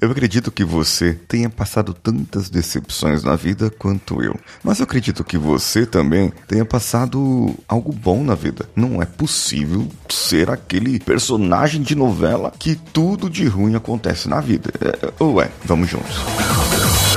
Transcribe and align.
Eu 0.00 0.12
acredito 0.12 0.52
que 0.52 0.64
você 0.64 1.12
tenha 1.12 1.50
passado 1.50 1.92
tantas 1.92 2.48
decepções 2.48 3.24
na 3.24 3.34
vida 3.34 3.68
quanto 3.68 4.22
eu. 4.22 4.38
Mas 4.62 4.78
eu 4.78 4.84
acredito 4.84 5.24
que 5.24 5.36
você 5.36 5.84
também 5.84 6.32
tenha 6.46 6.64
passado 6.64 7.52
algo 7.66 7.92
bom 7.92 8.22
na 8.22 8.36
vida. 8.36 8.68
Não 8.76 9.02
é 9.02 9.04
possível 9.04 9.88
ser 10.08 10.50
aquele 10.50 11.00
personagem 11.00 11.82
de 11.82 11.96
novela 11.96 12.52
que 12.56 12.76
tudo 12.76 13.28
de 13.28 13.46
ruim 13.48 13.74
acontece 13.74 14.28
na 14.28 14.40
vida. 14.40 14.70
É, 14.80 15.12
ou 15.18 15.42
é, 15.42 15.50
vamos 15.64 15.88
juntos. 15.88 16.16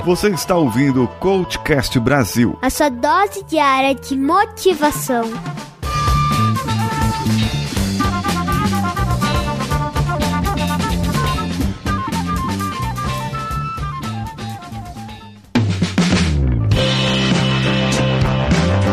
Você 0.03 0.29
está 0.29 0.55
ouvindo 0.55 1.03
o 1.03 1.07
Coachcast 1.07 1.99
Brasil. 1.99 2.57
A 2.63 2.69
sua 2.71 2.89
dose 2.89 3.43
diária 3.47 3.93
de 3.93 4.17
motivação. 4.17 5.29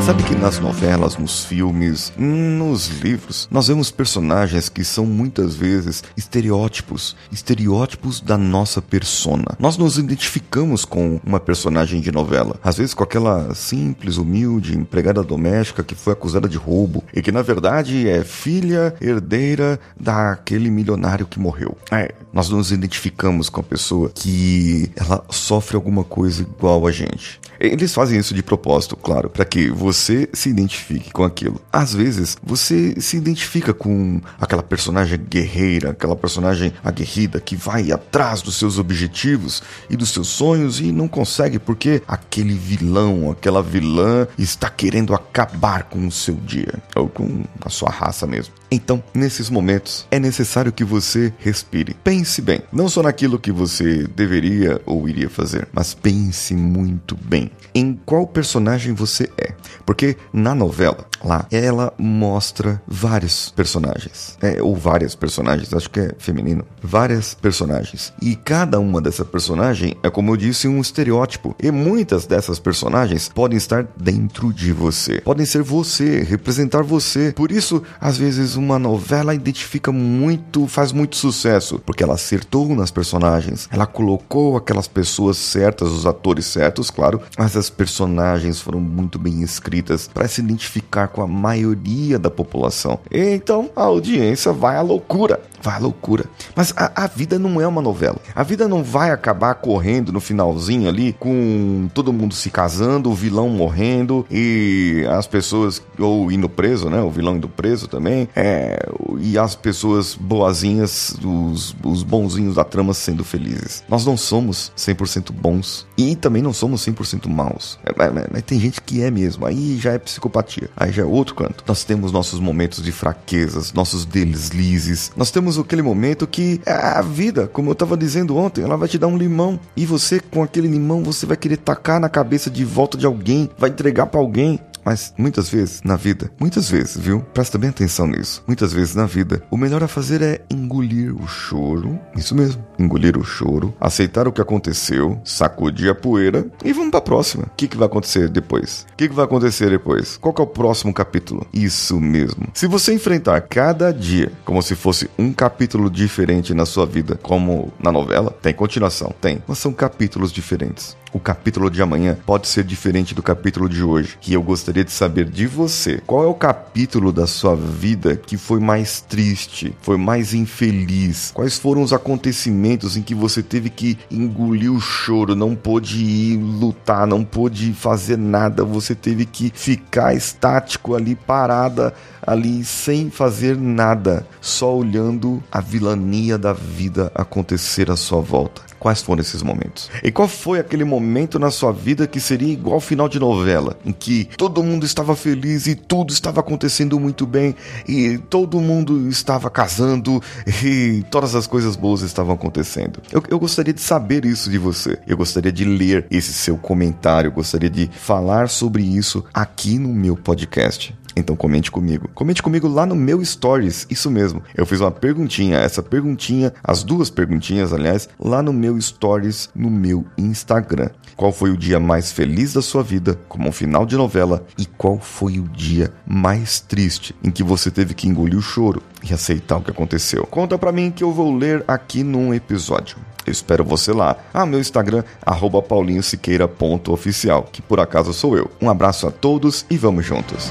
Sabe 0.09 0.23
que 0.23 0.35
nas 0.35 0.59
novelas, 0.59 1.19
nos 1.19 1.45
filmes, 1.45 2.15
nos 2.17 2.89
livros, 2.89 3.47
nós 3.51 3.69
vemos 3.69 3.91
personagens 3.91 4.71
que 4.71 4.83
são 4.83 5.05
muitas 5.05 5.55
vezes 5.55 6.03
estereótipos, 6.17 7.15
estereótipos 7.31 8.19
da 8.19 8.39
nossa 8.39 8.81
persona. 8.81 9.55
Nós 9.59 9.77
nos 9.77 9.99
identificamos 9.99 10.87
com 10.87 11.21
uma 11.23 11.39
personagem 11.39 12.01
de 12.01 12.11
novela, 12.11 12.59
às 12.65 12.79
vezes 12.79 12.95
com 12.95 13.05
aquela 13.05 13.55
simples, 13.55 14.17
humilde 14.17 14.79
empregada 14.79 15.23
doméstica 15.23 15.83
que 15.83 15.95
foi 15.95 16.15
acusada 16.15 16.49
de 16.49 16.57
roubo 16.57 17.05
e 17.13 17.21
que 17.21 17.31
na 17.31 17.43
verdade 17.43 18.09
é 18.09 18.25
filha 18.25 18.95
herdeira 19.03 19.79
daquele 20.01 20.71
milionário 20.71 21.27
que 21.27 21.39
morreu. 21.39 21.77
É, 21.93 22.15
nós 22.33 22.49
nos 22.49 22.73
identificamos 22.73 23.51
com 23.51 23.61
a 23.61 23.65
pessoa 23.65 24.11
que 24.15 24.91
ela 24.97 25.23
sofre 25.29 25.77
alguma 25.77 26.03
coisa 26.03 26.41
igual 26.41 26.87
a 26.87 26.93
gente. 26.93 27.39
Eles 27.61 27.93
fazem 27.93 28.19
isso 28.19 28.33
de 28.33 28.43
propósito, 28.43 28.97
claro, 28.97 29.29
para 29.29 29.45
que 29.45 29.69
você 29.69 29.98
se 29.99 30.49
identifique 30.49 31.13
com 31.13 31.25
aquilo. 31.25 31.61
Às 31.73 31.93
vezes, 31.93 32.37
você 32.43 33.01
se 33.01 33.17
identifica 33.17 33.75
com 33.75 34.21
aquela 34.41 34.63
personagem 34.63 35.19
guerreira, 35.19 35.91
aquela 35.91 36.17
personagem 36.17 36.73
aguerrida 36.85 37.41
que 37.41 37.57
vai 37.57 37.91
atrás 37.93 38.43
dos 38.43 38.57
seus 38.57 38.79
objetivos 38.79 39.63
e 39.91 39.97
dos 39.97 40.11
seus 40.11 40.29
sonhos 40.29 40.81
e 40.81 40.93
não 40.93 41.09
consegue 41.09 41.59
porque 41.59 42.03
aquele 42.07 42.55
vilão, 42.55 43.31
aquela 43.31 43.63
vilã 43.63 44.27
está 44.39 44.71
querendo 44.71 45.15
acabar 45.15 45.85
com 45.85 46.07
o 46.07 46.13
seu 46.13 46.35
dia 46.35 46.75
ou 46.95 47.09
com 47.09 47.45
a 47.61 47.69
sua 47.69 47.91
raça 47.91 48.27
mesmo. 48.27 48.55
Então, 48.71 49.03
nesses 49.15 49.49
momentos, 49.49 50.07
é 50.11 50.19
necessário 50.19 50.71
que 50.71 50.85
você 50.85 51.33
respire. 51.39 51.95
Pense 52.05 52.43
bem, 52.43 52.61
não 52.71 52.89
só 52.89 53.03
naquilo 53.03 53.39
que 53.39 53.51
você 53.51 54.07
deveria 54.07 54.81
ou 54.85 55.09
iria 55.09 55.31
fazer, 55.31 55.67
mas 55.73 55.95
pense 55.95 56.55
muito 56.55 57.17
bem 57.17 57.51
em 57.75 57.99
qual 58.05 58.27
personagem 58.27 58.93
você 58.93 59.31
é. 59.39 59.55
Porque 59.89 60.19
na 60.35 60.55
novela, 60.55 61.08
lá, 61.25 61.47
ela 61.51 61.93
mostra 61.99 62.81
vários 62.87 63.51
personagens. 63.51 64.37
É, 64.41 64.63
ou 64.63 64.75
várias 64.75 65.15
personagens, 65.15 65.73
acho 65.73 65.91
que 65.91 66.01
é 66.01 66.15
feminino. 66.19 66.65
Várias 66.83 67.35
personagens. 67.35 68.13
E 68.21 68.37
cada 68.37 68.79
uma 68.79 69.01
dessa 69.01 69.25
personagem 69.25 69.97
é, 70.03 70.11
como 70.11 70.33
eu 70.33 70.37
disse, 70.37 70.69
um 70.69 70.81
estereótipo. 70.81 71.55
E 71.63 71.71
muitas 71.71 72.27
dessas 72.27 72.59
personagens 72.59 73.29
podem 73.29 73.57
estar 73.57 73.87
dentro 73.97 74.53
de 74.53 74.73
você. 74.73 75.21
Podem 75.21 75.47
ser 75.47 75.63
você, 75.63 76.23
representar 76.23 76.83
você. 76.83 77.33
Por 77.33 77.51
isso, 77.51 77.83
às 78.01 78.17
vezes, 78.17 78.57
uma 78.57 78.79
novela 78.79 79.35
identifica 79.35 79.93
muito, 79.93 80.67
faz 80.67 80.93
muito 80.93 81.17
sucesso. 81.17 81.79
Porque 81.85 82.03
ela 82.03 82.15
acertou 82.15 82.75
nas 82.75 82.91
personagens. 82.91 83.69
Ela 83.71 83.87
colocou 83.87 84.57
aquelas 84.57 84.89
pessoas 84.89 85.37
certas, 85.37 85.89
os 85.89 86.07
atores 86.07 86.47
certos, 86.47 86.91
claro. 86.91 87.21
Mas 87.37 87.57
as 87.57 87.71
personagens 87.71 88.61
foram 88.61 88.81
muito 88.81 89.19
bem 89.19 89.43
escritas 89.43 90.09
para 90.13 90.29
se 90.29 90.41
identificar 90.41 91.08
com 91.09 91.23
a 91.23 91.27
maioria 91.27 92.19
da 92.19 92.31
população. 92.31 92.99
Então 93.11 93.71
a 93.75 93.83
audiência 93.83 94.53
vai 94.53 94.77
à 94.77 94.83
loucura. 94.83 95.41
Vai 95.61 95.77
à 95.77 95.79
loucura. 95.79 96.25
Mas 96.55 96.73
a, 96.77 97.05
a, 97.05 97.07
vida 97.07 97.39
não 97.39 97.61
é 97.61 97.67
uma 97.67 97.83
novela. 97.83 98.19
A 98.35 98.43
vida 98.43 98.69
não 98.69 98.83
vai 98.83 99.11
acabar 99.11 99.55
correndo 99.55 100.13
no 100.13 100.21
finalzinho 100.21 100.89
ali 100.89 101.13
com 101.13 101.89
todo 101.93 102.13
mundo 102.13 102.35
se 102.35 102.51
casando, 102.51 103.11
o 103.11 103.15
vilão 103.15 103.49
morrendo 103.49 104.27
e 104.31 105.05
as 105.11 105.27
pessoas 105.27 105.83
ou 105.99 106.31
indo 106.31 106.49
preso, 106.49 106.89
né? 106.89 107.01
O 107.01 107.11
vilão 107.11 107.37
indo 107.37 107.49
preso 107.49 107.89
também. 107.89 108.29
É, 108.35 108.79
e 109.21 109.39
as 109.39 109.55
pessoas 109.55 110.15
boazinhas, 110.15 111.17
os, 111.23 111.75
os 111.85 112.03
bonzinhos 112.03 112.55
da 112.55 112.65
trama 112.65 112.95
sendo 112.95 113.25
felizes. 113.25 113.83
Nós 113.89 114.05
não 114.05 114.17
somos 114.17 114.73
100% 114.77 115.33
bons 115.33 115.87
e 115.97 116.15
também 116.15 116.43
não 116.43 116.53
somos 116.53 116.87
100% 116.87 117.29
maus. 117.29 117.79
É, 117.85 117.93
mas, 117.97 118.27
mas 118.33 118.43
tem 118.43 118.61
gente 118.61 118.81
que 118.81 119.03
é 119.03 119.11
mesmo. 119.11 119.47
Aí 119.47 119.79
já 119.79 119.93
é 119.93 119.99
psicopatia. 119.99 120.71
Aí 120.77 120.93
já 120.93 121.03
é 121.03 121.07
outro 121.07 121.35
canto. 121.35 121.65
Nós 121.67 121.85
temos 121.85 122.13
nossos 122.13 122.41
momentos 122.41 122.83
de 122.83 122.93
fraquezas, 122.93 123.73
nossos 123.73 124.05
deslizes. 124.05 125.13
Nós 125.17 125.31
temos 125.31 125.48
aquele 125.57 125.83
momento 125.83 126.27
que 126.27 126.61
a 126.67 127.01
vida, 127.01 127.47
como 127.47 127.71
eu 127.71 127.73
estava 127.73 127.97
dizendo 127.97 128.37
ontem, 128.37 128.63
ela 128.63 128.77
vai 128.77 128.89
te 128.89 128.99
dar 128.99 129.07
um 129.07 129.17
limão 129.17 129.59
e 129.77 129.87
você 129.87 130.21
com 130.21 130.43
aquele 130.43 130.67
limão 130.67 131.03
você 131.03 131.25
vai 131.25 131.37
querer 131.37 131.59
tacar 131.59 132.01
na 132.01 132.09
cabeça 132.09 132.51
de 132.51 132.65
volta 132.65 132.99
de 132.99 133.07
alguém, 133.07 133.49
vai 133.57 133.71
entregar 133.71 134.07
para 134.07 134.21
alguém. 134.21 134.61
Mas 134.85 135.13
muitas 135.17 135.49
vezes 135.49 135.83
na 135.83 135.97
vida, 135.97 136.31
muitas 136.39 136.71
vezes, 136.71 136.97
viu? 136.97 137.21
Presta 137.35 137.59
bem 137.59 137.71
atenção 137.71 138.07
nisso. 138.07 138.43
Muitas 138.47 138.73
vezes 138.73 138.95
na 138.95 139.07
vida, 139.07 139.43
o 139.51 139.57
melhor 139.57 139.83
a 139.83 139.89
fazer 139.89 140.23
é 140.23 140.41
engolir 140.51 141.15
o 141.15 141.27
choro. 141.27 141.99
Isso 142.17 142.35
mesmo, 142.35 142.65
engolir 142.79 143.17
o 143.17 143.25
choro, 143.25 143.75
aceitar 143.81 144.27
o 144.27 144.33
que 144.33 144.41
aconteceu, 144.41 145.21
sacudir 145.25 145.91
a 145.91 145.95
poeira 145.95 146.47
e 146.65 146.73
vamos 146.73 146.91
para 146.91 146.99
a 146.99 147.03
próxima. 147.03 147.45
O 147.45 147.51
que, 147.57 147.69
que 147.69 147.77
vai 147.77 147.87
acontecer 147.87 148.29
depois? 148.29 148.87
O 148.93 148.97
que, 148.97 149.09
que 149.09 149.15
vai 149.15 149.25
acontecer 149.25 149.71
depois? 149.71 150.17
Qual 150.17 150.35
é 150.39 150.43
o 150.43 150.47
próximo 150.47 150.93
capítulo? 150.93 151.47
Isso 151.53 152.01
mesmo. 152.01 152.49
Se 152.55 152.67
você 152.67 152.93
enfrentar 152.93 153.41
cada 153.43 153.93
dia 153.93 154.33
como 154.45 154.63
se 154.63 154.75
fosse 154.75 155.09
um 155.19 155.33
capítulo 155.33 155.91
diferente 155.91 156.55
na 156.55 156.67
sua 156.67 156.87
vida, 156.87 157.19
como 157.23 157.73
na 157.83 157.93
novela, 157.93 158.31
tem 158.43 158.55
continuação, 158.55 159.15
tem, 159.21 159.43
mas 159.47 159.59
são 159.59 159.73
capítulos 159.73 160.33
diferentes. 160.33 160.97
O 161.13 161.19
capítulo 161.19 161.71
de 161.71 161.81
amanhã 161.81 162.19
pode 162.27 162.49
ser 162.49 162.65
diferente 162.65 163.15
do 163.15 163.23
capítulo 163.23 163.69
de 163.69 163.83
hoje. 163.83 164.19
E 164.27 164.35
eu 164.35 164.43
gostaria 164.43 164.85
de 164.85 164.93
saber 164.93 165.25
de 165.25 165.47
você, 165.47 166.03
qual 166.07 166.23
é 166.23 166.27
o 166.27 166.35
capítulo 166.35 167.13
da 167.13 167.27
sua 167.27 167.57
vida 167.57 168.15
que 168.15 168.37
foi 168.37 168.61
mais 168.61 169.01
triste, 169.01 169.75
foi 169.81 169.97
mais 169.97 170.35
infeliz? 170.35 171.31
Quais 171.33 171.59
foram 171.59 171.83
os 171.83 171.95
acontecimentos 171.95 172.97
em 172.97 173.03
que 173.03 173.15
você 173.15 173.43
teve 173.43 173.71
que 173.71 173.99
engolir 174.11 174.73
o 174.73 174.81
choro, 174.81 175.35
não 175.35 175.55
pôde 175.55 176.05
ir 176.05 176.37
lutar, 176.37 177.07
não 177.07 177.25
pôde 177.25 177.73
fazer 177.73 178.19
nada, 178.19 178.63
você 178.63 178.95
teve 178.95 179.25
que 179.25 179.51
ficar 179.55 180.15
estático 180.15 180.95
ali 180.95 181.15
parada 181.15 181.95
ali 182.29 182.63
sem 182.63 183.09
fazer 183.09 183.57
nada, 183.57 184.27
só 184.39 184.77
olhando 184.77 185.43
a 185.51 185.63
vilania 185.63 186.37
da 186.37 186.53
vida 186.53 187.11
acontecer 187.15 187.91
à 187.91 187.97
sua 187.97 188.21
volta. 188.21 188.61
Quais 188.79 189.03
foram 189.03 189.23
esses 189.23 189.43
momentos? 189.43 189.91
E 190.05 190.13
qual 190.13 190.29
foi 190.29 190.61
aquele 190.61 190.85
momento 190.85 191.39
na 191.39 191.51
sua 191.51 191.73
vida 191.73 192.07
que 192.07 192.21
seria 192.21 192.53
igual 192.53 192.79
final 192.81 193.09
de 193.09 193.19
novela, 193.19 193.77
em 193.85 193.93
que 193.93 194.29
todo 194.37 194.63
mundo 194.63 194.85
estava 194.85 195.17
feliz 195.17 195.67
e 195.67 195.75
tudo 195.75 196.13
estava 196.13 196.41
acontecendo 196.41 197.01
muito 197.01 197.27
bem 197.27 197.57
e 197.89 198.19
todo 198.19 198.61
mundo 198.61 199.09
estava 199.09 199.51
casando 199.51 200.23
e 200.63 201.03
todas 201.11 201.35
as 201.35 201.47
coisas 201.47 201.77
boas 201.77 202.03
estavam 202.03 202.35
acontecendo? 202.35 203.01
Eu, 203.11 203.23
eu 203.29 203.39
gostaria 203.39 203.73
de 203.73 203.81
saber 203.81 204.25
isso 204.27 204.51
de 204.51 204.59
você. 204.59 204.99
Eu 205.07 205.17
gostaria 205.17 205.51
de 205.51 205.65
ler 205.65 206.07
esse 206.11 206.33
seu 206.33 206.57
comentário, 206.59 207.29
eu 207.29 207.33
gostaria 207.33 207.71
de 207.71 207.91
falar 207.93 208.49
sobre 208.49 208.83
isso 208.83 209.25
aqui 209.33 209.79
no 209.79 209.89
meu 209.89 210.15
podcast. 210.15 210.95
Então 211.19 211.37
comente 211.37 211.71
comigo. 211.71 212.09
Comente 212.15 212.43
comigo 212.43 212.69
lá 212.69 212.87
no 212.87 212.95
meu 212.95 213.25
stories, 213.25 213.87
isso 213.91 214.11
mesmo. 214.11 214.43
Eu 214.55 214.65
fiz 214.65 214.81
uma 214.81 214.91
perguntinha, 214.91 215.59
essa 215.59 215.83
perguntinha, 215.83 216.53
as 216.63 216.83
duas 216.83 217.11
perguntinhas, 217.11 217.73
aliás, 217.73 218.09
lá 218.19 218.43
no 218.43 218.53
meu 218.53 218.81
stories 218.81 219.51
no 219.55 219.71
meu 219.71 220.05
Instagram. 220.17 220.91
Qual 221.17 221.33
foi 221.33 221.51
o 221.51 221.57
dia 221.57 221.81
mais 221.81 222.13
feliz 222.13 222.53
da 222.53 222.63
sua 222.63 222.83
vida, 222.83 223.19
como 223.29 223.49
um 223.49 223.53
final 223.53 223.85
de 223.85 223.97
novela, 223.97 224.47
e 224.57 224.65
qual 224.65 225.01
foi 225.01 225.41
o 225.41 225.49
dia 225.49 225.93
mais 226.07 226.61
triste 226.61 227.15
em 227.25 227.31
que 227.31 227.43
você 227.43 227.71
teve 227.71 227.95
que 227.95 228.09
engolir 228.09 228.39
o 228.39 228.43
choro 228.43 228.81
e 229.03 229.13
aceitar 229.13 229.57
o 229.57 229.63
que 229.63 229.73
aconteceu? 229.73 230.25
Conta 230.27 230.57
pra 230.57 230.71
mim 230.71 230.93
que 230.93 231.03
eu 231.03 231.13
vou 231.13 231.37
ler 231.37 231.65
aqui 231.67 232.05
num 232.05 232.33
episódio. 232.33 232.99
Eu 233.27 233.33
espero 233.33 233.65
você 233.65 233.93
lá. 233.93 234.17
Ah, 234.33 234.47
meu 234.47 234.61
Instagram, 234.61 235.03
arroba 235.25 235.61
paulinhosiqueira.oficial, 235.61 237.49
que 237.53 237.61
por 237.61 237.81
acaso 237.81 238.13
sou 238.13 238.37
eu. 238.37 238.51
Um 238.63 238.71
abraço 238.71 239.07
a 239.07 239.11
todos 239.11 239.67
e 239.69 239.77
vamos 239.77 240.07
juntos. 240.07 240.51